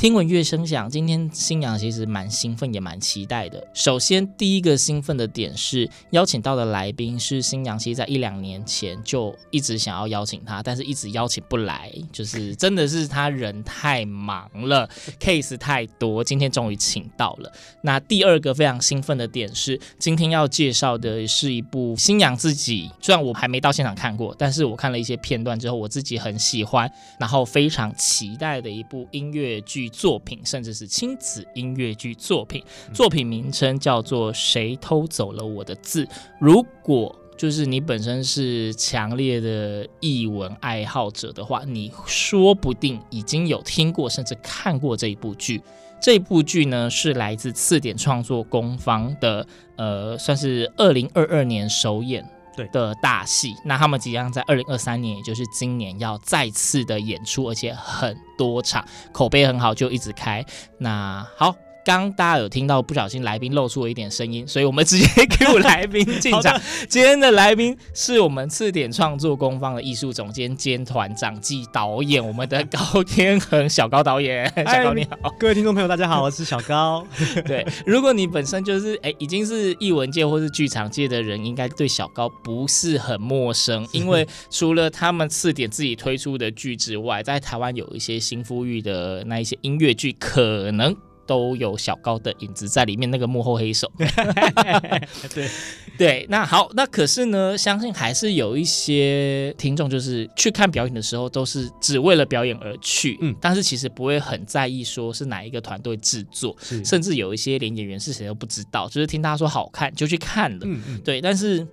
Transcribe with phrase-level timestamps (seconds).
[0.00, 3.62] 听闻乐声响，今天新娘其实蛮兴奋，也蛮期待的。
[3.74, 14.88] 首先，第一个兴奋的点是邀请到的来宾是新娘，其实在一两年前就一直想要邀请他，但是一直邀请不来，就是真的是他人太忙了，
[15.20, 17.52] case 太多，今天终于请到了。
[17.82, 32.62] 那第二个非常兴奋的点是，今天要介绍的是一部新娘自己，虽然我还没到现场看过，但是我看了一些片段之后，我自己很喜欢，然后非常期待的一部音乐剧作品，甚至是亲子音乐剧作品。
[32.94, 36.04] 作品名称叫做《谁偷走了我的字》。
[36.40, 45.62] 如果就是你本身是强烈的译文爱好者的话，你说不定已经有听过，甚至看过这一部剧。
[46.02, 53.56] 这部剧呢是来自次点创作工坊的，呃，算是二零二二年首演对的大戏。
[53.64, 60.44] 那他们即将在二零二三年，也就是今年要再次的演出，而且很多场，口碑很好，就一直开。
[60.78, 61.54] 那好。
[61.90, 66.60] 刚大家有听到不小心来宾露出了一点声音，所以我们直接给我来宾进场。
[66.88, 74.46] 今天的来宾是我们次点创作工坊的艺术总监兼团长暨导演，我们的高天恒小高导演。
[74.66, 77.04] 小高你好，各位听众朋友大家好，我是小高。
[77.44, 90.96] 对，如果你本身就是哎已经是艺文界或是剧场界的人，应该对小高不是很陌生，因为除了他们次点自己推出的剧之外，在台湾有一些新富裕的那一些音乐剧，可能。
[91.30, 93.88] 都有小高的影子在里面，那个幕后黑手。
[95.32, 95.48] 对
[95.96, 111.64] 对，那好，那可是呢，相信还是有一些听众，就是去看表演的时候，都是只为了表演而去，嗯，但是其实不会很在意说是哪一个团队制作，甚至有一些连演员是谁都不知道，就是听他说好看就去看了，嗯嗯，对，但是。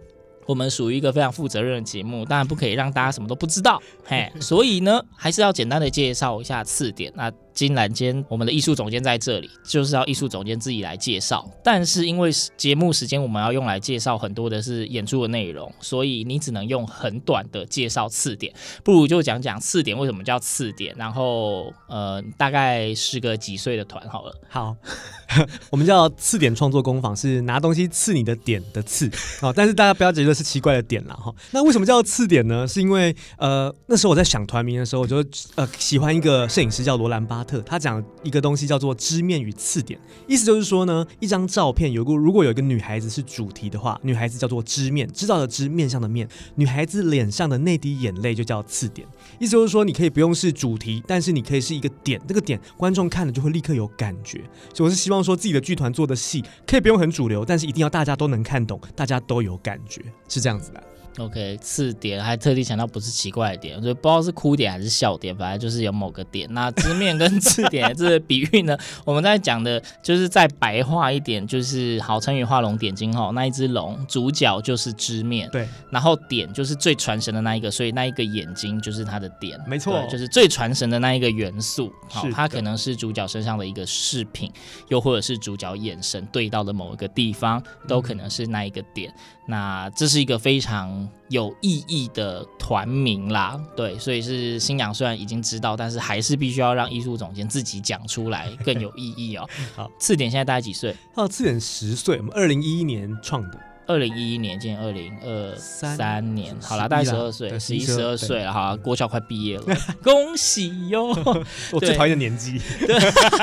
[0.48, 7.12] 我们属于一个非常负责任的节目，当然不可以让大家什么都不知道，嘿，所以呢，还是要简单的介绍一下次点。
[7.18, 11.44] 那金兰间我们的艺术总监在这里，就是要艺术总监自己来介绍。
[11.64, 18.54] 但是因为节目时间我们要用来介绍很多的是演出的内容，所以你只能用很短的介绍次点。
[18.84, 24.36] 不如就讲讲次点为什么叫次点，然后呃，大概是个几岁的团好了。
[24.48, 24.76] 好，
[25.72, 29.10] 我们叫次点创作工坊，是拿东西刺你的点的刺。
[29.42, 31.34] 好，但是大家不要觉得是奇怪的点啦哈。
[31.50, 32.68] 那为什么叫次点呢？
[32.68, 35.18] 是因为呃那时候我在想团名的时候，我就
[35.56, 49.08] 呃喜欢一个摄影师叫罗兰巴特，他讲一个东西叫做知面与次点，意思就是说呢，一张照片有个如果有一个女孩子是主题的话，女孩子叫做知面，知道的知，面上的面，女孩子脸上的那滴眼泪就叫次点。
[49.40, 54.44] 意思就是说，你可以不用是主题，但是你可以是一个点，这个点观众看了就会立刻有感觉。
[54.74, 60.02] 所以我是希望说自己的剧团做的戏可以不用很主流，但是一定要大家都能看懂，大家都有感觉。
[60.28, 60.84] 是这样子的。
[61.20, 66.48] OK，次点还特地强调不是奇怪的点，所以不知道是哭点还是笑点，反正就是有某个点。
[66.54, 81.92] 那知面跟刺点 这个比喻呢，我们在讲的就是再白话一点，就是好成语画龙点睛哈，那一只龙主角就是知面，对，然后点就是最传神的那一个，所以那一个眼睛就是它的点，没错，就是最传神的那一个元素。
[82.10, 84.52] 好，它可能是主角身上的一个饰品，
[84.90, 89.10] 又或者是主角眼神对到的某一个地方，都可能是那一个点。
[89.10, 89.16] 嗯、
[89.48, 91.07] 那这是一个非常。
[91.30, 99.48] 有意义的团名啦，对，所以是新娘虽然已经知道，但是还是必须要让艺术总监自己讲出来更有意义哦。
[99.76, 100.96] 好，次点现在大概几岁？
[101.16, 103.60] 哦，次点十岁，我们二零一一年创的。
[103.88, 109.64] 二零一一年，今年二零二三年，好了，大概十二岁，十一十二岁了，哈，国小快毕业了，
[110.04, 111.08] 恭喜哟！
[111.72, 112.98] 我最讨厌的年纪，对。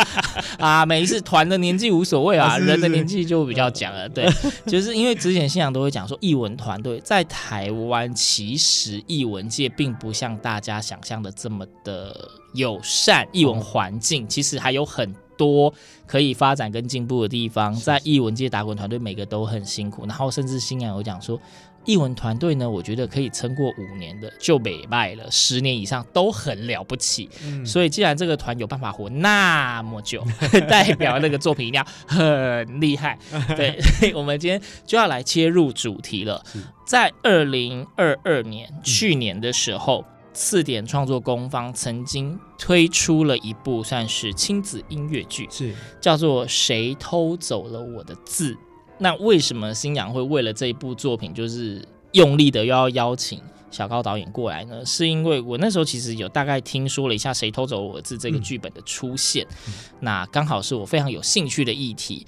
[0.59, 4.27] 啊，每一次团的年纪无所谓啊，人的年纪就比较讲了，对，
[4.67, 15.73] 就是因为之前新阳都会讲说，艺文团队在台湾其实艺文界并不像大家想象的这么的友善，艺文环境其实还有很多
[16.07, 21.41] 可以发展跟进步的地方，在译文界打滚团队每个都很辛苦，然后甚至新阳有讲说。
[21.87, 27.29] 译文团队呢，我觉得可以撑过五年的就美败了，十年以上都很了不起。
[27.45, 30.25] 嗯、所以既然这个团有办法活那么久，
[30.67, 33.19] 代表那个作品一定要很厉害。
[33.55, 36.43] 对，所以我们今天就要来切入主题了。
[36.87, 48.53] 在二零二二年，去年的时候，刺点创作工坊曾经推出了一部算是亲子音乐剧，是叫做《谁偷走了我的字》。
[48.99, 53.41] 那为什么新阳会为了这一部作品，就是用力的又要邀请
[53.75, 54.87] 小高导演过来呢？
[54.87, 62.25] 是因为我那时候其实有大概听说了一下《谁偷走我的字》这个剧本的出现，嗯、那刚好是我非常有兴趣的议题。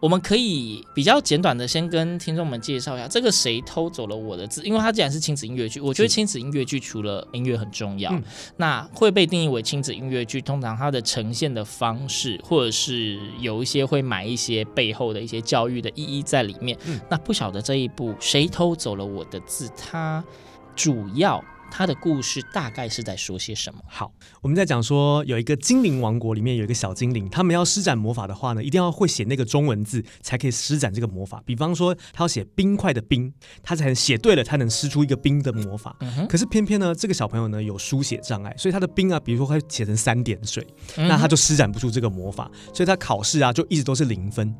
[0.00, 8.12] 我们可以比较简短的先跟听众们介绍一下这个谁偷走了我的字，因为它既然是亲子音乐剧，我觉得亲子音乐剧除了音乐很重要，
[8.56, 16.78] 那会被定义为亲子音乐剧，通常它的呈现的方式，或者是有一些会买一些背后的一些教育的意义在里面。
[17.08, 20.24] 那不晓得这一部谁偷走了我的字，它
[20.78, 21.44] 主要。
[21.70, 23.78] 他的故事大概是在说些什么？
[23.86, 24.10] 好，
[24.40, 31.42] 我们在讲说有一个精灵王国，里面有一个小精灵，他们要施展魔法的话呢，一定要会写那个中文字才可以施展这个魔法。
[31.44, 33.30] 比方说，他要写冰块的冰，
[33.62, 35.94] 他才能写对了，才能施出一个冰的魔法。
[36.00, 40.66] 嗯、可是偏偏呢，这个小朋友呢有书写障碍，所以他的冰啊，比如说会写成三点水，
[40.96, 44.56] 嗯、那他就施展不出这个魔法，所以他考试啊就一直都是零分。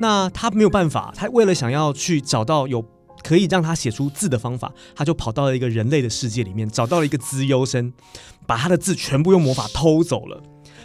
[0.00, 2.82] 那他没有办法，他为了想要去找到有。
[3.26, 7.92] 可以让他写出字的方法，他就跑到了一个人类的世界里面，找到了一个资优生，
[8.46, 10.40] 把他的字全部用魔法偷走了。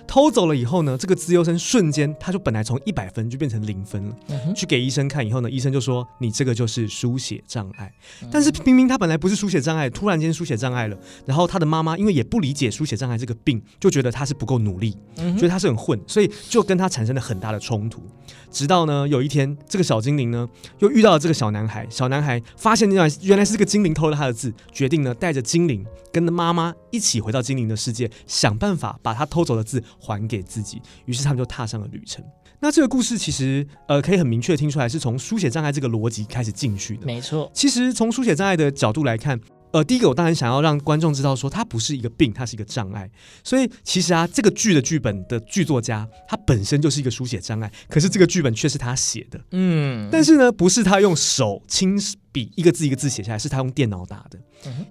[0.07, 4.15] 偷走了以后呢，这个资优生瞬间他就本来从一百分就变成零分了。
[4.29, 7.93] 嗯、去给医生看以后呢，医生就说你这个就是书写障碍。
[8.21, 10.97] 嗯、但是明明他本来不是书写障碍，突然间书写障碍了。
[11.25, 18.01] 然后他的妈妈因为也不理解书写障碍这个病，就觉得他是不够努力，嗯、觉得他是很混，所以就跟他产生了很大的冲突。
[18.49, 20.47] 直到呢有一天，这个小精灵呢
[20.79, 30.81] 又遇到了这个小男孩，小男孩发现原来原来是个精灵偷了他的字，决定呢带着精灵跟着妈妈一起回到精灵的世界，想办法把他偷走的字还给自己。
[31.05, 32.23] 于是他们就踏上了旅程。
[32.59, 37.05] 那这个故事其实呃可以很明确听出来，是从书写障碍这个逻辑开始进去的。
[37.05, 39.39] 没错，其实从书写障碍的角度来看。
[39.73, 43.09] 呃，第一个我当然想要让观众知道说，它不是一个病，它是一个障碍。
[43.41, 49.39] 所以其实啊，这个剧的剧本的剧作家他本身就是一个书写障碍，可是这个剧本却是他写的。
[49.51, 51.97] 嗯，但是呢，不是他用手亲
[52.31, 54.39] 笔一个字一个字写下来，是他用电脑打的。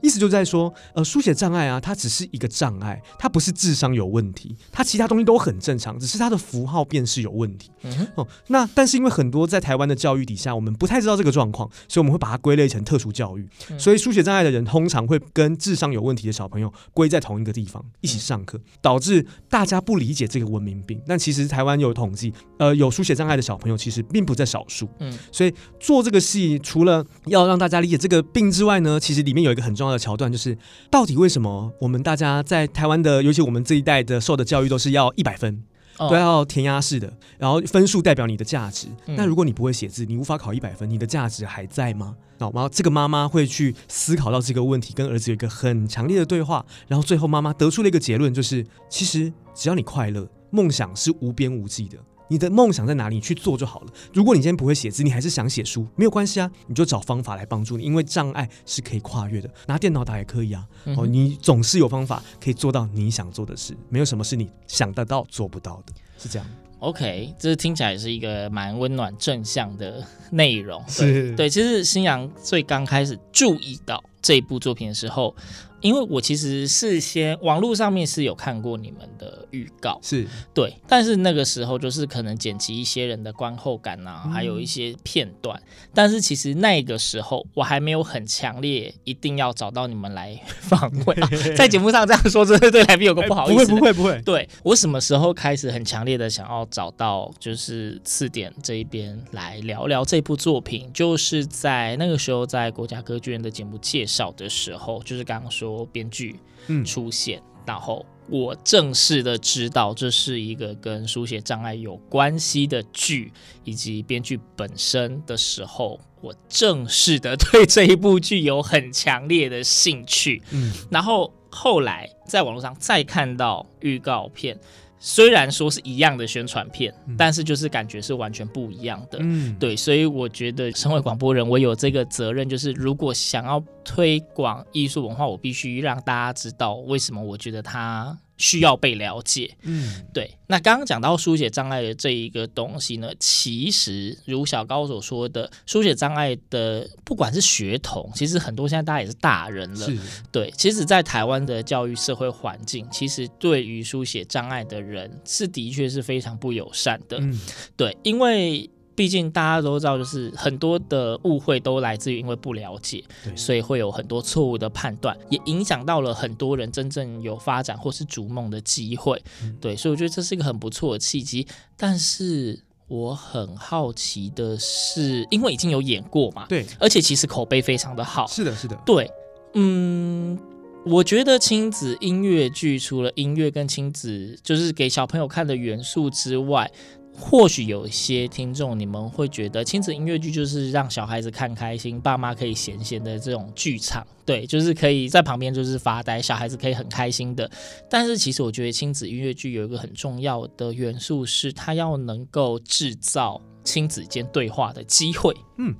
[0.03, 7.71] 意思就在说，呃，书写障碍啊，它只是一个障碍，它不是智商有问题，它其他东西都很正常，只是它的符号辨识有问题。
[7.83, 13.49] 嗯、哦，那但是因为很多在台湾的教育底下，我们不太知道这个状况，所以我们会把它归类成特殊教育。
[13.71, 21.01] 嗯、所以书写障碍的人通常会跟智商有问题的小朋友归在同一个地方一起上课，导致大家不理解这个文明病。
[21.07, 24.89] 但其实台湾有统计，呃，有书写障碍的小朋友其实并不在少数。
[24.99, 30.59] 嗯，所以做这个戏除了要让大家理解这个病之外呢，其实里面有一个很重要的桥段，就是
[30.91, 35.63] 到底为什么我们大家在台湾的，尤其我们这一代的受的教育都是要一百分，
[35.97, 38.89] 都要填鸭式的，然后分数代表你的价值。
[39.07, 42.17] 那如果你不会写字，你无法考一百分，你的价值还在吗？
[42.39, 51.99] 然后这个妈妈会去思考到这个问题，跟儿子有一个很强烈的对话，然后最后妈妈得出了一个结论，就是其实只要你快乐，梦想是无边无际的。
[52.31, 53.17] 你的梦想在哪里？
[53.17, 53.89] 你去做就好了。
[54.15, 60.65] 如果你今天不会写字，你还是想写书，没有关系啊，你就找方法来帮助你，因为障碍是可以跨越的，拿电脑打也可以啊。
[60.85, 66.49] 嗯、哦，你总是有方法可以做到你想做的事，没有什么是你想得到做不到的，是这样。
[66.79, 70.83] OK，这听起来是一个蛮温暖正向的内容。
[70.87, 75.35] 对是对，其实新阳最刚开始注意到这一部作品的时候。
[75.81, 80.27] 因为我其实事先网络上面是有看过你们的预告，是。
[80.53, 85.61] 对，但是那个时候就是可能剪辑一些人的观后感啊，嗯、还有一些片段，
[85.95, 105.70] 但是其实那个时候我还没有很强烈一定要找到你们来访问，啊、 在节目上这样说，真的对来宾有个不好意思、欸，不会不会不会，对我什么时候开始很强烈的想要找到就是次点这一边来聊聊这部作品，就是在那个时候在国家歌剧院的节目介绍的时候，就是刚刚说。
[105.87, 106.39] 编剧
[106.85, 113.33] 出现，嗯、然后我正式的知道这是一个跟书写障碍有关系的剧，
[113.65, 120.43] 以及编剧本身的时候，我正式的对这一部剧有很强烈的兴趣。
[120.51, 124.59] 嗯，然后后来在网络上再看到预告片。
[125.03, 129.19] 虽然说是一样的宣传片，嗯、但是就是感觉是完全不一样的。
[129.23, 139.57] 嗯，对，所以我觉得身为广播人，我有这个责任，就是如果想要推广艺术文化，我必须让大家知道为什么我觉得它需要被了解。
[139.63, 140.37] 嗯，对。
[140.49, 149.87] 那刚刚讲到书写障碍的这一个东西呢，其实如小高所说的，书写障碍的不管是学童，其实很多现在大家也是大人了。
[149.87, 149.97] 是。
[150.33, 157.19] 对，其实，在台湾的教育社会环境，其实对于书写障碍的人是的确是非常不友善的。
[157.21, 157.39] 嗯，
[157.77, 158.69] 对，因为。
[159.01, 169.19] 毕竟大家都知道，就是很多的误会都来自于因为不了解，对所以会有很多错误的判断，也影响到了很多人真正有发展或是逐梦的机会。
[169.43, 171.47] 嗯、对，所以我觉得这是一个很不错的契机。
[171.79, 178.27] 但是我很好奇的是，因为已经有演过嘛，对，而且其实口碑非常的好。
[178.27, 179.11] 是的，是的，对，
[179.55, 180.39] 嗯，
[180.85, 186.71] 我觉得亲子音乐剧除了音乐跟亲子就是给小朋友看的元素之外。
[187.13, 197.51] 或许有一些听众，你们会觉得亲子音乐剧就是让小孩子看开心，爸妈可以闲闲的这种剧场，对，就是可以在旁边就是发呆，小孩子可以很开心的。
[197.91, 205.35] 但是其实我觉得亲子音乐剧有一个很重要的元素，是它要能够制造亲子间对话的机会。
[205.59, 205.75] 嗯。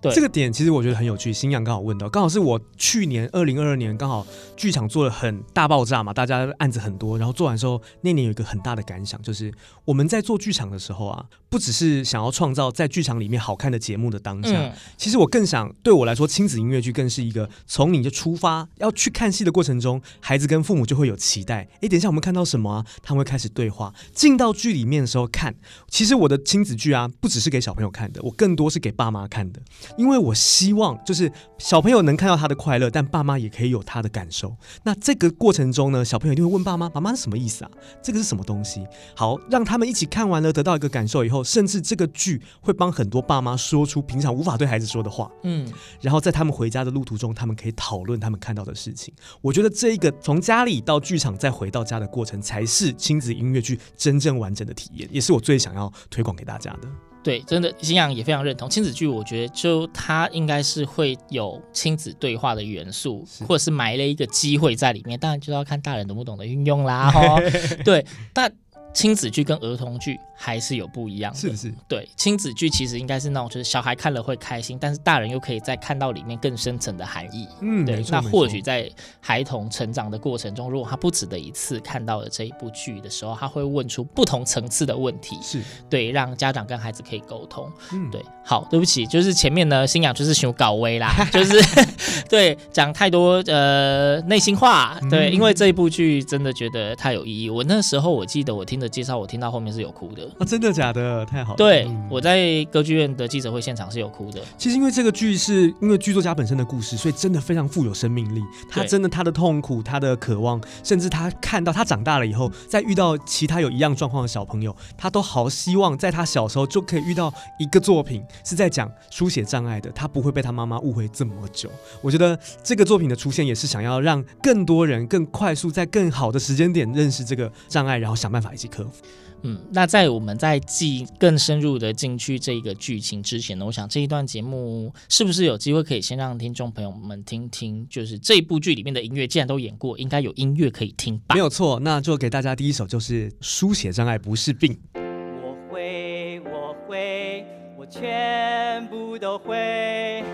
[0.00, 4.26] 对这个点其实我觉得很有趣，新阳刚好问到，刚好是我去年二零二二年刚好
[4.56, 9.52] 剧场做了很大爆炸嘛，大家案子很多，然后做完之后那年有一个很大的感想，就是
[9.84, 22.86] 我们在做剧场的时候啊，不只是想要创造在剧场里面好看的节目的当下，嗯、其实我更想对我来说，亲子音乐剧更是一个从你就出发要去看戏的过程中，孩子跟父母就会有期待，哎，等一下我们看到什么啊？
[23.02, 25.54] 他们会开始对话，进到剧里面的时候看，
[25.88, 29.60] 其实我的亲子剧啊，不只是给小朋友看的，我更多是给爸妈看的。
[29.96, 34.56] 因为我希望就是小朋友能看到他的快乐，但爸妈也可以有他的感受。
[34.82, 37.70] 那这个过程中呢，小朋友一定会问爸妈：“妈妈是什么意思啊？
[38.02, 45.30] 这个是什么东西？”好，让他们一起看完了，得到一个感受以后，甚至这个剧会帮很多爸妈说出平常无法对孩子说的话。
[45.44, 45.66] 嗯，
[46.00, 49.12] 然后在他们回家的路途中，他们可以讨论他们看到的事情。
[49.40, 56.88] 我觉得这一个从家里到剧场再回到家的过程，才是亲子音乐剧真正完整的体验，也是我最想要推广给大家的。
[57.22, 59.06] 对，真的，新阳也非常认同亲子剧。
[59.06, 65.18] 我觉得，就它应该是会有亲子对话的元素，或者是埋了一个机会在里面。
[65.18, 67.12] 当然，就要看大人懂不懂得运用啦。
[67.14, 67.40] 哦，
[67.84, 68.52] 对，但。
[68.94, 77.46] 亲子剧跟儿童剧还是有不一样的，是是，对，亲子剧其实应该是那种，就是小孩看了会开心，但是大人又可以再看到里面更深层的含义。
[77.60, 78.02] 嗯，对。
[78.08, 78.90] 那或许在
[79.20, 87.70] 孩童成长的过程中，如果他不止的一次看到了这一部剧的时候，他会问出不同层次的问题，是对，让家长跟孩子可以沟通。
[87.92, 88.24] 嗯，对。
[88.44, 91.60] 好，对不起，就是前面呢，新娘就是想搞威啦， 就是
[92.30, 97.50] 对讲太多呃内心话，对，因为这一部剧真的觉得太有意义。
[97.50, 98.77] 我那时候我记得我听。
[98.78, 101.24] 的介绍我听到后面是有哭的啊，真的假的？
[101.26, 101.56] 太好了！
[101.56, 104.40] 对，嗯、我在歌剧院的记者会现场是有哭的。
[104.56, 108.42] 其实因为这个剧是因为剧作家本身的故事，所以真的非常富有生命力。
[108.70, 121.68] 他真的他的痛苦，他的渴望，甚至他看到他长大了以后，再遇到其他有一样状况的小朋友，他都好希望在他小时候就可以遇到一个作品是在讲书写障碍的，他不会被他妈妈误会这么久。
[122.00, 129.02] 我觉得这个作品的出现也是想要让更多人更快速在更好的时间点认识这个障碍，然后想办法一起克服。
[129.42, 141.36] 嗯，那在我们在记更深入的进去这个剧情之前呢，我想这一段节目是不是有机会可以先让听众朋友们听听，就是这部剧里面的音乐，既然都演过，应该有音乐可以听吧？
[141.36, 144.76] 没有错，那就给大家第一首，就是书写障碍不是病。
[144.94, 147.46] 我会，我会，
[147.78, 150.24] 我全部都会。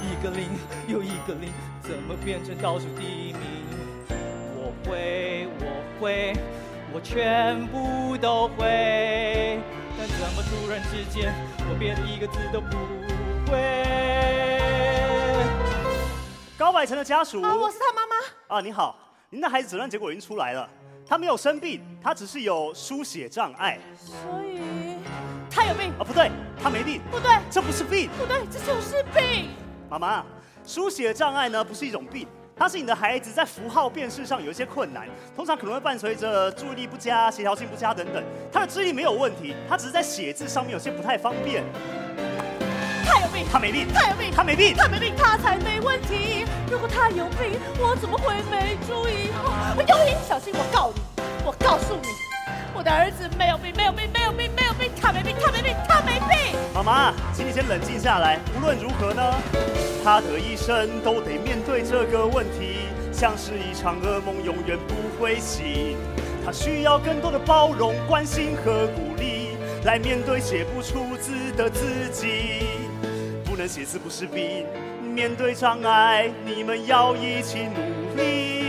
[0.00, 0.44] 一个零
[0.88, 1.50] 又一个零，
[1.82, 3.40] 怎么变成倒数第一名？
[4.56, 6.32] 我会，我会。
[6.92, 9.60] 我全部都会，
[9.96, 11.32] 但怎么突然之间，
[11.68, 12.76] 我变得一个字都不
[13.48, 13.56] 会？
[16.58, 18.56] 高百成的家属，啊，我是他妈妈。
[18.56, 18.98] 啊，你好，
[19.30, 20.68] 您的孩子诊断结果已经出来了，
[21.06, 23.78] 他没有生病，他只是有书写障碍。
[23.96, 24.96] 所以
[25.48, 25.92] 他有病？
[25.96, 26.28] 啊，不对，
[26.60, 27.00] 他没病。
[27.08, 28.10] 不对，这不是病。
[28.18, 29.50] 不对，这就是病。
[29.88, 30.24] 妈妈，
[30.66, 32.26] 书写障碍呢，不是一种病。
[32.60, 38.22] 他是你的孩子在符号辨识上有一些困难，通常可能会伴随着注意力不佳、协调性不佳等等。
[38.52, 41.64] 他的智力没有问题，他只是在写字上面有些不太方便。
[43.06, 46.44] 他有病，他没病，他有病，他没病，他没病，他才没问题。
[46.70, 49.30] 如果他有病，我怎么会没注意？
[49.74, 51.00] 我有病，小心我告你！
[51.42, 52.08] 我告诉你，
[52.74, 56.60] 我的儿子没有病，没有病，没有病，没有病，他没病，他没病，他没病。
[56.74, 58.38] 妈妈，请你先冷静下来。
[58.54, 59.22] 无论如何呢？
[60.04, 62.80] 他的一生都得面对这个问题，
[63.10, 65.96] 像是一场噩梦，永远不会醒。
[66.44, 72.66] 他需要更多的包容、关心和鼓励，来面对写不出字的自己。
[73.42, 74.66] 不能写字不是病，
[75.02, 78.59] 面对障碍，你们要一起努力。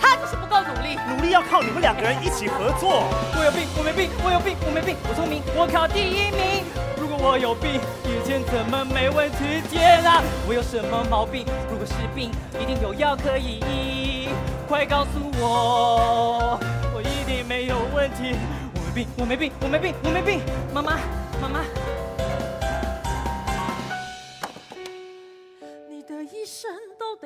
[0.00, 0.58] 他就是不够。
[0.58, 0.98] 努力。
[1.08, 3.04] 努力要靠你们两个人一起合作。
[3.36, 6.64] 我有病，我没病，我有病，我没病，我聪明，我考第一名。
[6.98, 9.62] 如果我有病，以前怎么没问题？
[9.70, 11.46] 天啊，我有什么毛病？
[11.70, 14.28] 如果是病，一定有药可以医。
[14.68, 16.58] 快告诉我，
[16.92, 18.36] 我一定没有问题。
[18.74, 20.40] 我没病，我没病，我没病，我没病。
[20.74, 20.98] 妈妈，
[21.40, 21.60] 妈妈。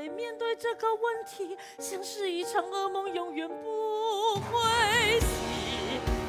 [0.09, 5.28] 面对这个问题，像是一场噩梦，永远不会醒。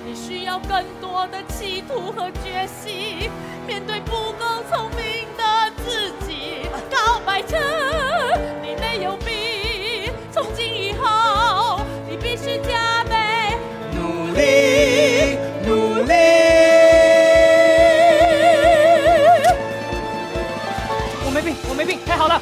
[0.05, 3.31] 你需要更多的企图和决心，
[3.65, 6.67] 面对不够聪明的自己。
[6.91, 7.59] 告白成
[8.61, 13.55] 你没有病，从今以后你必须加倍
[13.93, 14.72] 努力，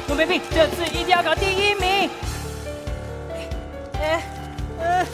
[0.08, 2.10] 我没病，这次一定要考第一名。
[4.00, 4.22] 哎，
[4.80, 5.06] 呃，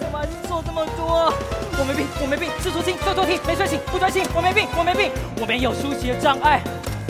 [0.00, 1.32] 怎么做这么多？
[1.78, 4.24] 我没病，我没病，吃醋精，做错题，没睡醒，不专心。
[4.34, 6.62] 我没病，我没病，我没有书写障碍，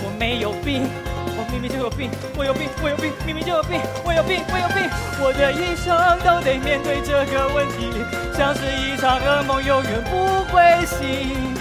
[0.02, 0.88] 我没有病，
[1.36, 5.94] 我明明就有病，我有病，我有病，明明就有病，我有病，我有病，我的一生
[6.24, 7.92] 都得面对这个问题，
[8.36, 11.54] 像是一场噩梦，永远不会醒。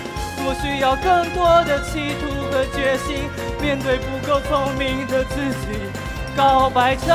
[0.50, 3.30] 我需要更多的企图的决心，
[3.62, 5.80] 面对不够聪明的自己。
[6.36, 7.08] 告白成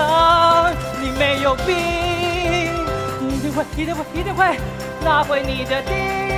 [1.02, 1.74] 你没有病，
[3.20, 4.56] 你一定会，一定会，一定会
[5.04, 6.32] 拿回你的第一名。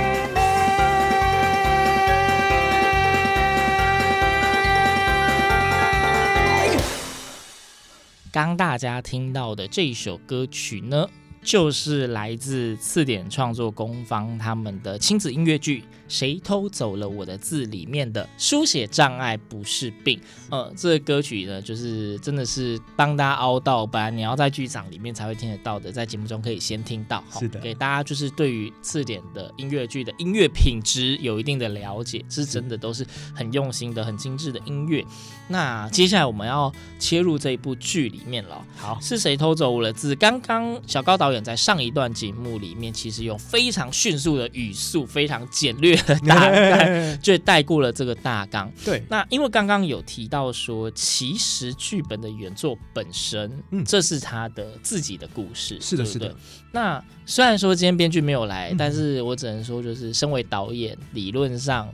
[8.31, 11.07] 刚大家听到的这首歌曲呢，
[11.41, 20.19] 就是来自次点创作工坊他们的亲子音乐剧《谁偷走了我的字》里面的书写障碍不是病。
[20.49, 27.23] 呃，这个歌曲呢，就是真的是帮大家凹到，本来你要在剧场里面才会听得到的，在节目中可以先听到。
[27.39, 35.03] 是的，给大家就是对于次点的音乐剧的音乐品质有一定的了解，是真的都是很用心的、很精致的音乐。
[35.47, 38.65] 那接下来我们要切入这一部剧里面了。
[38.75, 40.15] 好，是谁偷走我的字？
[40.15, 48.71] 刚刚小高导演在上一段节目里面，其实用非常迅速的语速、非常简略的 大概， 就带过了这个大纲。
[48.83, 55.77] 对，那因为刚刚有提到说，其实剧本的原作本身，嗯，这是他的自己的故事。
[55.81, 56.35] 是的，是的。
[56.71, 61.87] 那虽然说今天编剧没有来，嗯，但是我只能说，就是身为导演，理论上。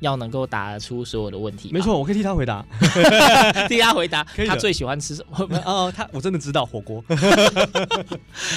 [0.00, 2.64] 要能够答得出所有的问题，没错，我可以替他回答，
[3.66, 5.60] 替他回答，他最喜欢吃什么？
[5.66, 7.04] 哦，他我真的知道火锅。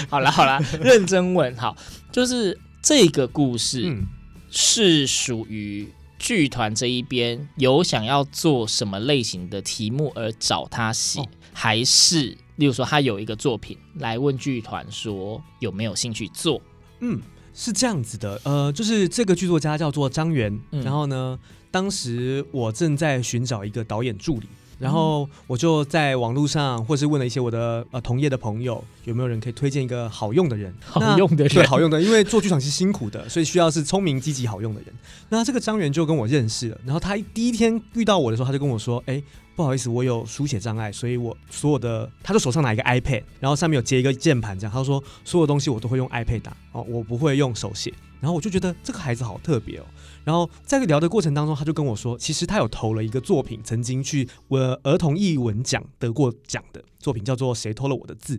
[0.07, 1.75] 好了好了，认真问，好，
[2.11, 4.05] 就是这个故事，嗯，
[4.51, 5.87] 是属于
[6.19, 16.61] 剧团这一边有想要做什么类型的题目而找他写，哦，还是例如说他有一个作品来问剧团说有没有兴趣做？
[16.99, 17.19] 嗯。
[17.53, 21.37] 是这样子的，呃，就是这个剧作家叫做张元，嗯，然后呢，
[21.69, 24.47] 当时我正在寻找一个导演助理，
[24.81, 34.93] 然后我就在网络上，或是问了一些我的呃同业的朋友，有没有人可以推荐一个好用的人，好用的人，对，好用的，因为做剧场是辛苦的，所以需要是聪明、积极、好用的人。
[35.29, 39.21] 那这个张元就跟我认识了，然后他第一天遇到我的时候，他就跟我说，哎。
[39.61, 47.93] 不好意思，我有书写障碍，所以我所有的，他就手上拿一个 iPad，然后上面有接一个键盘，这样他说所有东西我都会用 iPad 打哦，我不会用手写。
[48.19, 49.85] 然后我就觉得这个孩子好特别哦。
[50.23, 58.37] 然后在聊的过程当中，他就跟我说，其实他有投了一个作品，曾经去呃儿童艺文奖得过奖的作品，叫做《谁偷了我的字》，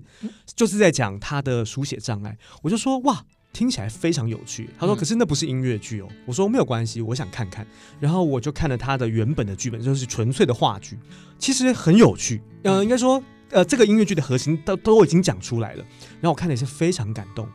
[0.57, 2.37] 就是在讲他的书写障碍。
[2.63, 3.25] 我就说哇。
[3.53, 4.71] 听起来非常有趣。
[4.79, 6.09] 他说：“可是那不是音乐剧哦。
[6.11, 7.67] 嗯”我说：“没有关系，我想看看。”
[8.01, 10.99] 然后我就看了他的原本的剧本，就是纯粹的话剧，
[11.39, 12.43] 其实很有趣。
[12.63, 15.85] 呃，应该说，呃，这个音乐剧的核心都都已经讲出来了。
[16.21, 17.47] 然后我看的也是非常感动。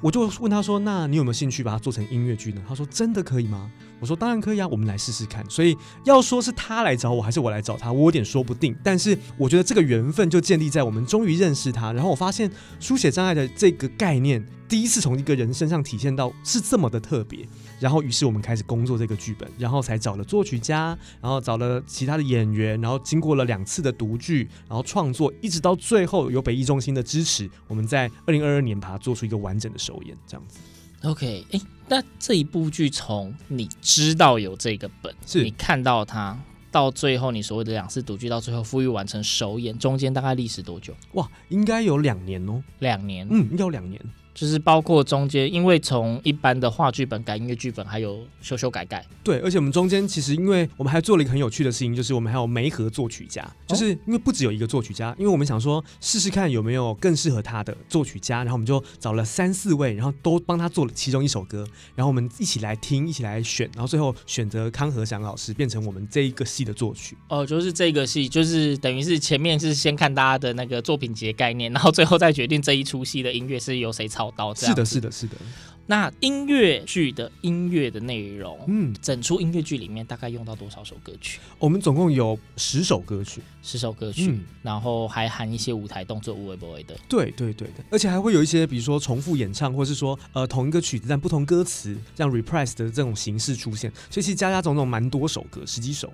[0.00, 3.70] 我就问他说：“那你有没有兴趣把它做成音乐剧呢？”他说：“真的可以吗？”
[4.02, 8.76] 我说：“当然可以啊，我们来试试看。”所以要说是他来找我，还是我来找他，我有点说不定。
[8.82, 17.46] 但是我觉得这个缘分就建立在我们终于认识他，然后我发现书写障碍的这个概念第一次从一个人身上体现到是这么的特别。
[17.78, 30.58] 然后于是我们开始工作这个剧本，然后才找了作曲家，然后找了其他的演员，然后经过了两次的读剧，然后创作，一直到最后有北艺中心的支持，我们在二零二二年把它做出一个完整的首演，这样子。
[31.04, 36.38] OK，哎，那这一部剧从你知道有这个本，是你看到它，
[36.70, 40.94] 到最后你所谓的两次读剧，到最后复育完成首演，中间大概历时多久？
[41.14, 44.00] 哇，应该有两年哦，两年，嗯，应该有两年。
[44.34, 49.04] 就是包括中间，因为从一般的话剧本改音乐剧本，还有修修改改。
[49.22, 67.16] 对，而且我们中间其实，因为我们还做了一个很有趣的事情，就是我们还有媒合作曲家，就是因为不只有一个作曲家，因为我们想说试试看有没有更适合他的作曲家，然后我们就找了三四位，然后都帮他做了其中一首歌，然后我们一起来听，一起来选，然后最后选择康和祥老师变成我们这一个戏的作曲。
[67.28, 74.54] 哦，就是这个戏，就是等于是前面是先看大家的那个作品集概念，然后最后再决定这一出戏的音乐是由谁操刀。
[74.54, 75.36] 是的，是的，是的。
[75.86, 81.40] 那音乐剧的音乐的内容，嗯，整出音乐剧里面大概用到多少首歌曲？
[81.58, 86.96] 我们总共有十首歌曲，十首歌曲，嗯，然后还含一些舞台动作，无为不为的。
[87.08, 93.92] 对对对的，而且还会有一些，比如说重复演唱，或是说呃同一个曲子但不同歌词，这样 reprise 的这种形式出现。
[94.08, 96.12] 所以其实加加总总蛮多首歌，十几首。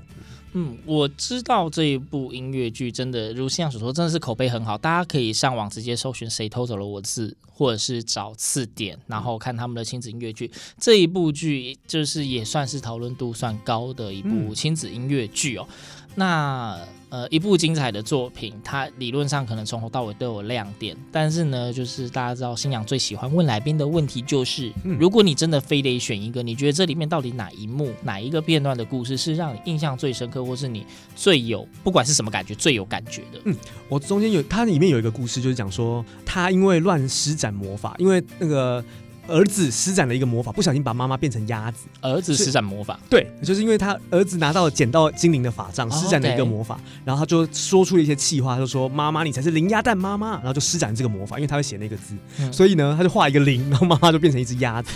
[0.54, 4.78] 嗯，我知道这一部音乐剧真的如新阳所说，真的是口碑很好。
[4.78, 10.50] 大家可以上网直接搜寻“谁偷走了我字”，或者是找词典，然后看他们的亲子音乐剧。
[10.78, 15.66] 这一部剧就是也算是讨论度算高的一部亲子音乐剧哦。
[15.68, 15.74] 嗯、
[16.14, 16.78] 那。
[17.10, 30.84] 呃，一部精彩的作品，它理论上可能从头到尾都有亮点，但是呢，就是大家知道，新娘最喜欢问来宾的问题就是，嗯、如果你真的非得选一个，你觉得这里面到底哪一幕、哪一个片段的故事是让你印象最深刻，或是你
[31.16, 33.40] 最有不管是什么感觉最有感觉的？
[33.46, 33.56] 嗯，
[33.88, 38.84] 我中间有，它里面有一个故事，就是讲说他因为乱施展魔法，因为那个。
[39.28, 41.86] 儿子施展了一个魔法，不小心把妈妈变成鸭子。
[42.00, 54.90] 儿子施展魔法，对，就是因为他儿子拿到了捡到精灵的法杖，施展了一个魔法，然后他就说出了一些气话，就说：“妈妈，你才是零鸭蛋妈妈。”然后就施展这个魔法，因为他会写那个字，嗯、所以呢，他就画一个零，然后妈妈就变成一只鸭子，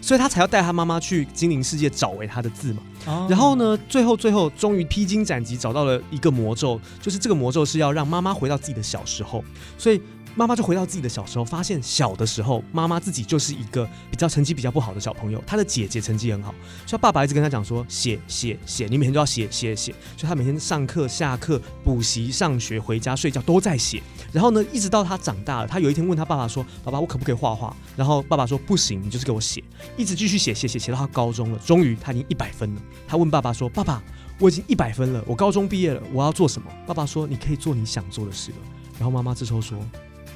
[0.00, 2.82] 所以他才要带他妈妈去精灵世界找回他的字嘛。
[3.06, 9.42] 哦、然后呢，最后最后终于披荆斩棘找到了一个魔咒，就是这个魔咒是要让妈妈回到自己的小时候，
[9.78, 10.00] 所以。
[10.34, 15.42] 妈妈就回到自己的小时候，发现小的时候妈妈自己就是一个比较成绩比较不好的小朋友。
[15.46, 16.54] 她的姐姐成绩很好，
[16.86, 19.92] 所以爸爸一直跟她讲说：写写写，你每天都要写写写。
[20.16, 24.02] 所以她每天上课、下课、补习、上学、回家睡觉都在写。
[24.32, 29.62] 然后呢，一直到她长大了，她有一天问她爸爸说：“爸爸，我可不可以画画？”然后爸爸说：“不行，你就是给我写。”
[29.96, 32.82] 一直继续写写写写到她高中了，终于她已经一百分了。
[33.06, 34.02] 她问爸爸说：“爸爸，
[34.38, 38.56] 我已经一百分了，我高中毕业了，我要做什么？”爸爸说：“你可以做你想做的事了。”
[38.98, 39.78] 然后妈妈这时候说。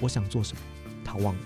[0.02, 0.60] 我想做什么，
[1.04, 1.40] 他忘了。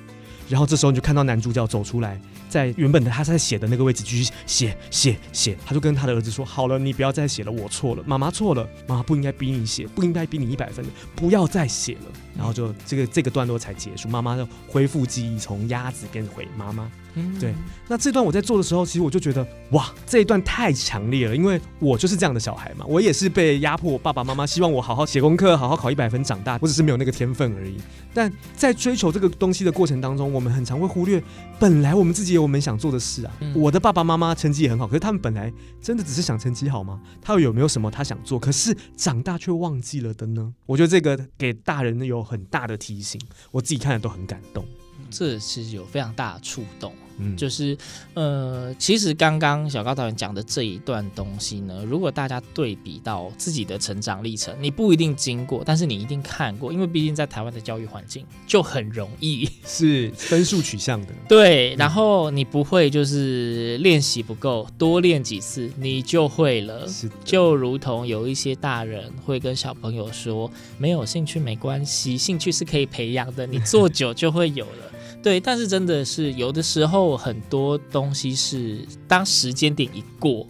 [0.48, 5.58] 然后这时候你就看到男主角走出来，在原本的他在写的那个位置继续写写写。
[5.66, 16.88] 他就跟他的儿子说：“好了，你不要再写了，我错了，妈妈错了，妈妈不应该逼你写，不应该逼你一百分的，不要再写了。”然后就这个这个段落才结束，妈妈就恢复记忆，从鸭子变回妈妈。
[17.16, 17.54] 嗯，对。
[17.88, 27.76] 那这段我在做的时候，其实我就觉得哇，这一段太强烈了，因为我就是这样的小孩嘛，我也是被压迫，爸爸妈妈希望我好好写功课，好好考一百分长大，我只是没有那个天分而已。
[28.12, 31.22] 但在追求这个东西的过程当中，我们很常会忽略，
[31.58, 33.32] 本来我们自己有我们想做的事啊。
[33.40, 37.00] 嗯、我的爸爸妈妈成绩也很好，可是他们本来真的只是想成绩好吗？
[37.22, 40.52] 他有没有什么他想做，可是长大却忘记了的呢？
[40.66, 44.64] 我觉得这个给大人有很大的提醒，我自己看了都很感动。
[45.08, 46.92] 这其实有非常大的触动。
[47.18, 47.76] 嗯，就是，
[48.14, 61.08] 呃，其实刚刚小高导演讲的这一段东西呢，如果大家对比到自己的成长历程，你不一定经过，但是你一定看过，因为毕竟在台湾的教育环境就很容易 是分数取向的。
[61.28, 66.86] 对，然后你不会就是练习不够，多练几次你就会了。
[66.88, 74.92] 是，就如同有一些大人会跟小朋友说，没有兴趣没关系，兴趣是可以培养的，你做久就会有了。
[75.26, 80.46] 对，但是真的是有的时候很多东西是当时间点一过，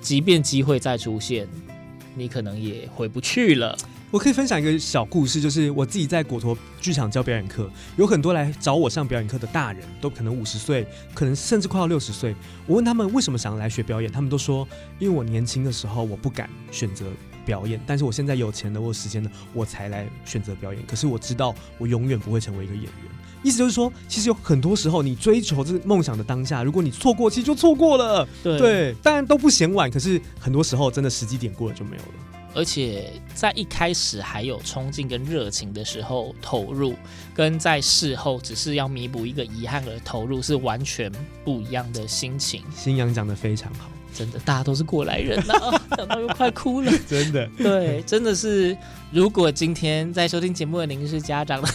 [0.00, 1.46] 即便机会再出现，
[2.14, 3.76] 你可能也回不去了。
[4.10, 12.34] 我可以分享一个小故事，就是我自己在果陀剧场教表演课，有很多来找我上表演课的大人，都可能五十岁，可能甚至快要六十岁。
[12.66, 14.66] 我问他们为什么想要来学表演，他们都说，
[14.98, 17.04] 因为我年轻的时候我不敢选择
[17.46, 20.84] 表演，但是我现在有钱了，我有时间了，我才来选择表演。
[20.86, 22.92] 可是我知道，我永远不会成为一个演员。
[23.42, 28.26] 意思就是说，其实有很多时候，你追求这个梦想的当下，如果你错过，其实就错过了。
[28.42, 32.08] 对，对，当然都不嫌晚，可是很多时候真的时机点过了就没有了。
[32.54, 36.94] 而且在一开始还有冲劲跟热情的时候投入，
[37.34, 41.12] 跟在事后只是要弥补一个遗憾而投入，是完全
[41.44, 42.64] 不一样的心情。
[42.74, 43.90] 新阳讲的非常好。
[44.16, 46.90] 真的，大家都是过来人呐、啊，讲到又快哭了。
[47.06, 48.76] 真的，对，真的是。
[49.12, 51.68] 如果今天在收听节目的您是家长的，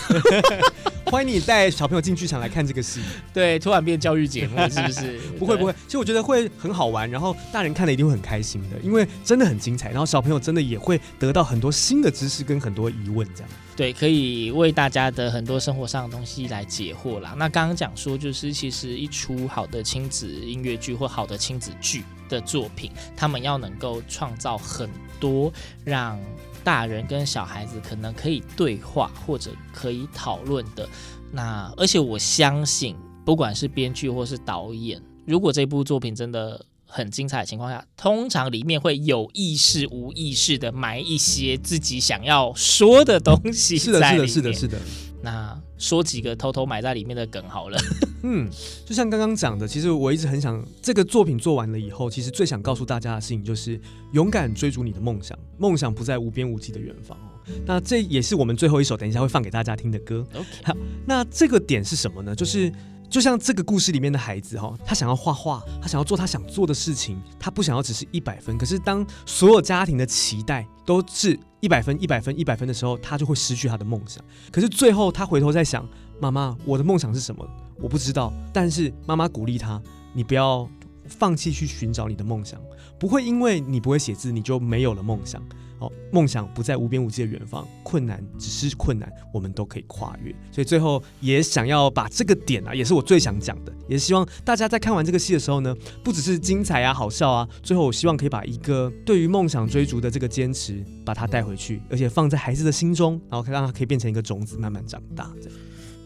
[1.09, 2.99] 欢迎你带小朋友进剧场来看这个戏。
[3.33, 5.17] 对，突然变教育节目，是不是？
[5.39, 13.49] 不会不会，其实我觉得会很好玩，然后大人看了一定会很开心的，因为真的很精彩，然后小朋友真的也会得到很多新的知识跟很多疑问，这样。
[13.77, 17.33] 对，可以为大家的很多生活上的东西来解惑啦。
[17.37, 24.89] 那刚刚讲说，就是其实一出好的亲子音乐剧或好的亲子剧的作品，他们要能够创造很
[25.19, 25.51] 多
[25.83, 26.19] 让
[26.63, 30.87] 大人跟小孩子可能可以对话或者可以讨论的。
[31.31, 32.95] 那而且我相信，
[33.25, 43.77] 不管是编剧或是导演，如果这部作品真的很精彩的情况下，通常里面会有意识、无意识的埋一些自己想要说的东西。
[43.77, 44.77] 是的，是的，是的，是的。
[45.21, 47.77] 那说几个偷偷埋在里面的梗好了。
[48.23, 48.49] 嗯，
[48.85, 53.79] 就像刚刚讲的，其实我一直很想这个作品做完了以后，其实最想告诉大家的事情就是
[54.13, 57.31] 勇敢追逐你的梦想，梦想不在无边无际的远方哦。
[57.65, 60.25] 那这也是我们最后一首，等一下会放给大家听的歌。
[60.33, 62.35] OK，好，那这个点是什么呢？
[62.35, 62.71] 就是。
[63.11, 68.57] 就像这个故事里面的孩子哈，他想要画画，他想要做他想做的事情，他不想要只是一百分。
[68.57, 74.23] 可是当所有家庭的期待都是一百分、一百分、一百分的时候，他就会失去他的梦想。
[74.49, 75.85] 可是最后他回头在想，
[76.21, 77.45] 妈妈，我的梦想是什么？
[77.81, 78.31] 我不知道。
[78.53, 79.81] 但是妈妈鼓励他，
[80.13, 80.65] 你不要
[81.05, 82.61] 放弃去寻找你的梦想，
[82.97, 85.43] 不会因为你不会写字，你就没有了梦想。
[85.81, 90.31] 哦，梦想不在无边无际的远方，困难只是困难，我们都可以跨越。
[90.51, 105.31] 所以最后也想要把这个点啊，也是我最想讲的，也希望大家在看完这个戏的时候呢，不只是精彩啊、好笑啊，最后我希望可以把一个对于梦想追逐的这个坚持，把它带回去，而且放在孩子的心中，然后让它可以变成一个种子，慢慢长大。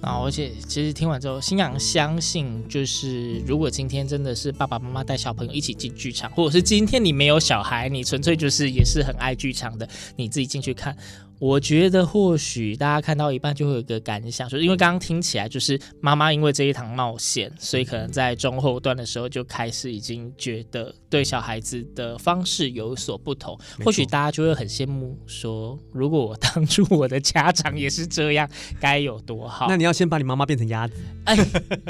[0.02, 10.96] 啊，而且其实听完之后，新阳相信，就是如果今天真的是爸爸妈妈带小朋友一起进剧场，或者是今天你没有小孩，你纯粹就是也是很爱剧场的，你自己进去看。
[11.40, 23.58] 我觉得或许大家看到一半就会有一个感想，就是因为刚刚听起来就是妈妈因为这一场冒险，所以可能在中后段的时候就开始已经觉得对小孩子的方式有所不同。
[23.84, 29.68] 或许大家就会很羡慕说，如果我当初我的家长也是这样，该有多好。
[29.68, 30.94] 那你要先把你妈妈变成鸭子？
[31.26, 31.38] 哎，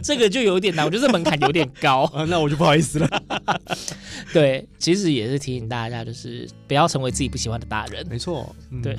[0.03, 2.25] 这个就有点难，我觉得这门槛有点高啊。
[2.29, 3.08] 那我就不好意思了。
[4.34, 8.06] 对，其实也是提醒大家，就是不要成为自己不喜欢的大人。
[8.08, 8.95] 没错，嗯、对。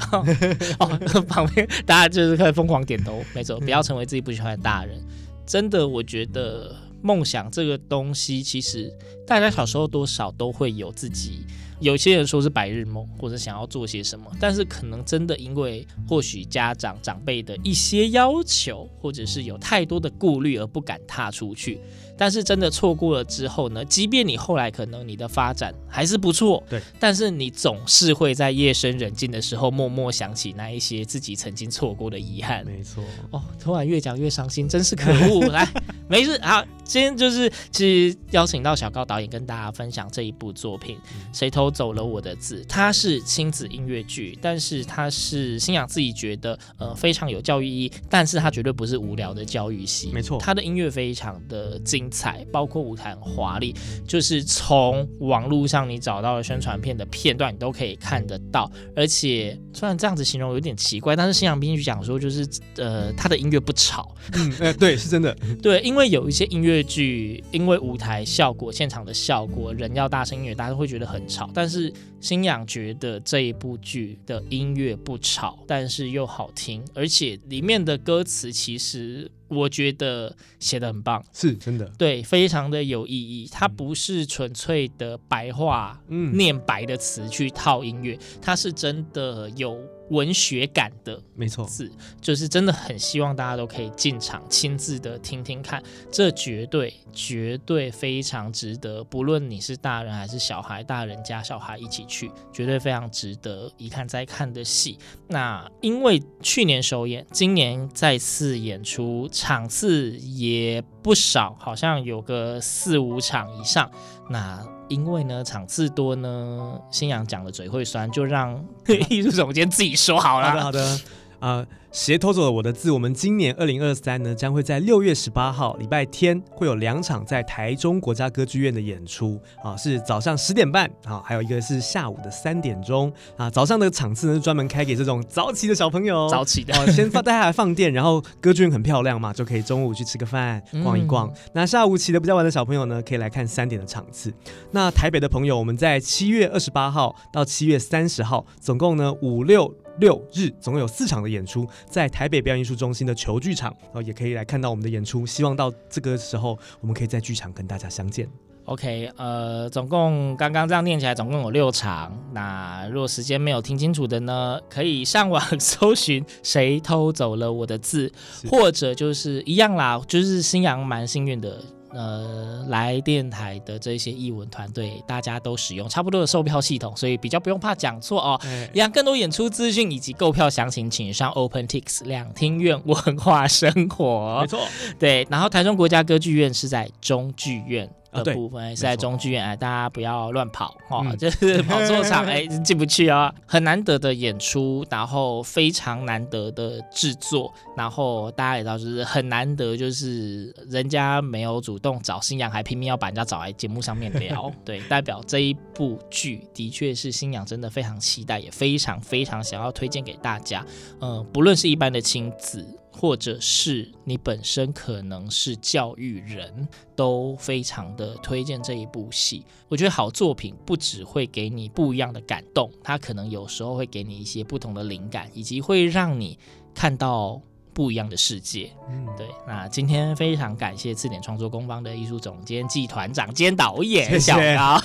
[0.79, 0.89] 哦，
[1.29, 5.01] 旁边大家就是可以疯狂点头，没错，不要成为自己不喜欢的大人。
[5.47, 8.93] 真的，我觉得梦想这个东西，其实
[9.27, 11.41] 大家小时候多少都会有自己。
[11.79, 21.79] 有些人说是白日梦，或者想要做些什么，但是可能真的因为或许家长长辈的一些要求，或者是有太多的顾虑而不敢踏出去。
[22.17, 23.85] 但是真的错过了之后呢？
[23.85, 32.65] 即便你后来可能你的发展还是不错，对，但是你总是会在夜深人静的时候默默想起那一些自己曾经错过的遗憾。
[32.65, 35.47] 没错，哦，突然越讲越伤心，真是可恶！
[35.53, 35.69] 来，
[36.09, 40.97] 没事，好，今天就是其实邀请到小高导演跟大家分享这一部作品
[41.39, 42.63] 《谁偷走了我的字》。
[42.67, 50.11] 它是亲子音乐剧，但是它是星洋自己觉得呃非常有教育意义，但是它绝对不是无聊的教育戏。
[50.15, 52.06] 没错，它的音乐非常的精。
[52.11, 53.75] 彩，包括舞台很华丽，
[54.07, 58.71] 就是从网络上你找到的宣传片的片段，你都可以看得到。
[58.95, 64.15] 而且虽然这样子形容有点奇怪，但是新阳编剧讲说，就是呃，他的音乐不吵。
[64.33, 65.37] 嗯，对，是真的。
[65.63, 71.51] 对，因为有一些音乐剧，因为舞台效果、现场的效果，人要大声音乐，大家都会觉得很吵。
[71.55, 79.31] 但是新阳觉得这一部剧的音乐不吵，但是又好听，而且里面的歌词其实。
[79.49, 83.49] 我觉得写的很棒，是真的，对，非常的有意义。
[83.51, 89.81] 它不是纯粹的白话，嗯，念白的词去套音乐，它是真的有。
[90.11, 91.91] 文学感的，没错，字
[92.21, 104.99] 就是真的很希望大家都可以进场亲自的听听看，这绝对绝对非常值得，不论你是大人还是小孩，大人加小孩一起去，绝对非常值得一看再看的戏。
[105.29, 113.91] 那因为去年首演，今年再次演出，场次也不少，好像有个四五场以上。
[114.29, 118.65] 那因为呢，场次多呢，新阳讲的嘴会酸，就让
[119.11, 120.51] 艺术总监自己说好了。
[120.51, 121.01] 好的，好的。
[121.39, 122.91] 啊、呃，谁偷走了我的字？
[122.91, 133.49] 我们今年二零二三呢，将会在六月十八号礼拜天会有两场在台中国家歌剧院的演出啊，是早上十点半啊，还有一个是下午的三点钟啊。
[133.49, 141.27] 早上的场次呢，是专门开给这种早起的小朋友，早起的，啊、先放带他来放电，然后歌剧院很漂亮嘛，就可以中午去吃个饭，逛一逛。
[141.29, 144.31] 嗯、那下午起的比较晚的小朋友呢，可以来看三点的场次。
[144.71, 149.75] 那台北的朋友，我们在七月二十八号到七月三十号，总共呢五六。
[149.99, 155.25] 六日总共有四场的演出，在台北表演艺术中心的球剧场，然后也可以来看到我们的演出。
[155.27, 158.29] 希望到这个时候，我们可以在剧场跟大家相见。
[158.65, 162.13] OK，呃，总共刚刚这样念起来，总共有六场。
[162.33, 168.11] 那如果时间没有听清楚的呢，可以上网 搜寻“谁偷走了我的字”，
[168.51, 171.63] 或者就是一样啦，就是新阳蛮幸运的。
[171.91, 178.41] 呃，来电台的这些译文团队，大家都使用差不多的售票系统，所以比较不用怕讲错哦。
[178.73, 184.41] 一样更多演出资讯以及购票详情，请上 OpenTix 两厅院文化生活。
[184.41, 184.61] 没错，
[184.99, 185.27] 对。
[185.31, 187.89] 然后台中国家歌剧院是在中剧院。
[188.23, 193.33] 的部分、啊、是在中剧院，哎，大家不要乱跑哈，嗯、 就是跑错场 哎进不去啊。
[193.47, 210.65] 很难得的演出，然后非常难得的制作，然后大家也知道，就是很难得，就是人家没有主动找新阳，还拼命要把人家找来节目上面聊，对，代表这一部剧的确是新阳真的非常期待，也非常非常想要推荐给大家。
[211.01, 212.67] 嗯、呃，不论是一般的亲子。
[212.99, 219.45] 或者是你本身可能是教育人，都非常的推荐这一部戏。
[219.69, 226.39] 我觉得好作品不只会给你不一样的感动，它可能有时候会给你一些不同的灵感，以及会让你
[226.75, 227.41] 看到
[227.77, 228.71] 不一样的世界。
[228.89, 229.29] 嗯，对。
[229.47, 234.81] 那今天非常感谢字典创作工坊的艺术总监暨团长兼导演小高，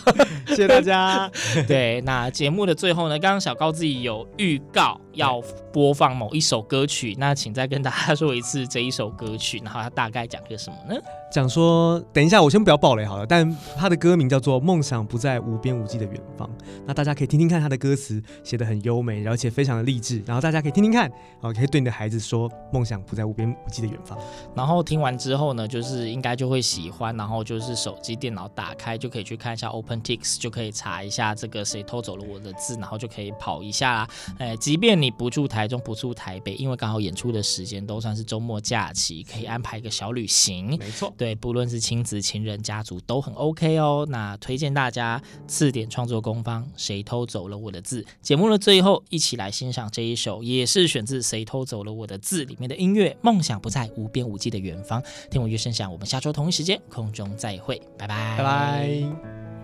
[0.45, 1.31] 谢谢，谢谢大家。
[1.65, 4.99] 对，那节目的最后呢，刚刚小高自己有预告。
[5.13, 5.41] 要
[5.73, 11.01] 播放某一首歌曲，那请再跟大家说一次这一首歌曲，然后它大概讲个什么呢？
[11.31, 16.45] 讲说，等一下我先不要爆雷好了，但他的歌名叫做《梦想不在无边无际的远方》，
[16.85, 24.17] 那大家可以听听看他的歌词，写的很优美，而且非常的励志，然后大家可以听听看，哦，可以对你的孩子说，梦想不在无边无际的远方。
[24.53, 34.09] 然后听完之后呢，就是应该就会喜欢，然后就是手机、电脑打开就可以去看一下 OpenTix，就可以查一下这个谁偷走了我的字，然后就可以跑一下啦。
[34.37, 40.77] 哎，即便你不住台中，不住台北，因为刚好演出的时间都算是周末假期，可以安排一个小旅行。
[40.77, 44.07] 没错，对，不论是亲子、情人、家族都很 OK 哦。
[44.09, 48.03] 那推荐大家次点创作工坊，谁偷走了我的字？
[48.23, 53.15] 节目的最后，一起来欣赏这一首，也是选自《谁偷走了我的字》里面的音乐。
[53.21, 55.91] 梦想不在无边无际的远方，听我乐声响。
[55.91, 58.87] 我们下周同一时间空中再会，拜拜，拜拜。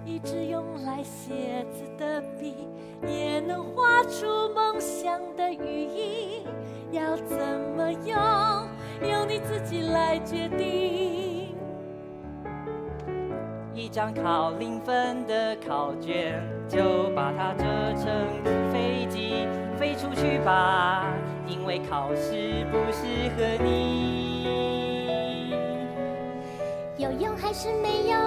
[0.05, 2.53] 一支用来写字的笔。
[3.07, 6.43] 也能画出梦想的羽翼，
[6.91, 7.37] 要怎
[7.75, 8.15] 么用，
[9.01, 11.46] 由你自己来决定。
[13.77, 17.63] 一张考零分的考卷，就把它折
[17.93, 21.05] 成飞机，飞出去吧，
[21.45, 25.51] 因为考试不适合你。
[26.97, 28.17] 有用还是没用？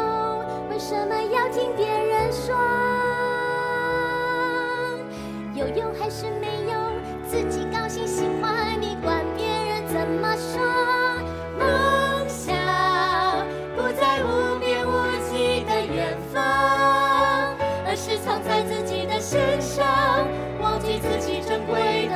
[0.70, 2.54] 为什么要听别人说？
[5.52, 6.80] 有用还是没用？
[7.26, 10.79] 自己高兴喜欢，你管别人怎么说？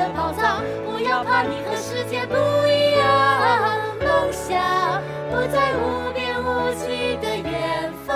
[0.04, 2.34] 的宝藏，不要怕，你和世界不
[2.66, 3.80] 一样。
[4.00, 8.14] 梦想不在无边无际的远方，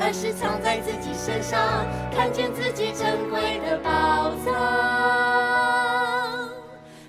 [0.00, 1.58] 而是藏在自己身上。
[2.14, 4.54] 看见自己珍贵的宝藏，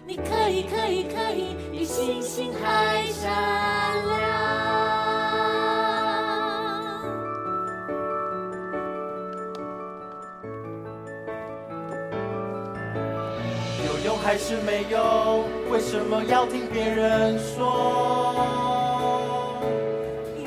[0.07, 3.29] 你可以，可以，可以比星星还闪
[14.29, 15.43] 还是没有？
[15.71, 18.35] 为什么要听别人说？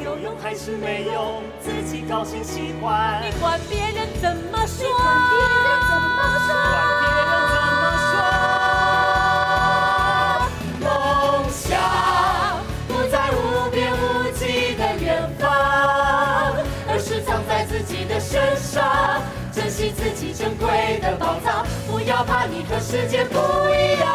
[0.05, 3.21] 有用还是没用，自己高兴喜欢。
[3.27, 4.87] 你管别人怎么说？
[4.87, 6.01] 你管别人怎么
[8.07, 8.09] 说？
[10.85, 10.87] 梦
[11.51, 11.67] 想
[12.87, 15.51] 不在无边无际的远方，
[16.89, 19.21] 而是藏在自己的身上。
[19.53, 21.71] 珍惜自己珍贵的宝藏，不
[22.07, 23.39] 要怕，你和世界不
[23.71, 24.09] 一样。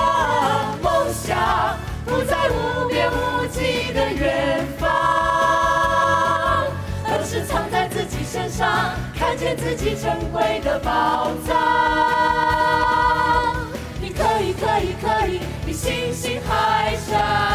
[0.82, 4.90] 梦想不在无边无际的远方。
[7.06, 11.56] 而是藏在自己身上，看见自己珍贵的宝藏。
[14.02, 17.47] 你可以，可以，可以比星星还闪。